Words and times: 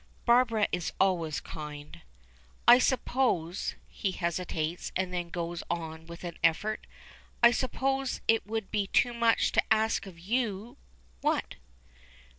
"Barbara 0.25 0.67
is 0.71 0.91
always 0.99 1.39
kind." 1.39 2.01
"I 2.67 2.79
suppose" 2.79 3.75
he 3.87 4.13
hesitates, 4.13 4.91
and 4.95 5.13
then 5.13 5.29
goes 5.29 5.61
on 5.69 6.07
with 6.07 6.23
an 6.23 6.39
effort 6.43 6.87
"I 7.43 7.51
suppose 7.51 8.19
it 8.27 8.43
would 8.47 8.71
be 8.71 8.87
too 8.87 9.13
much 9.13 9.51
to 9.51 9.61
ask 9.71 10.07
of 10.07 10.17
you" 10.17 10.77
"What?" 11.21 11.57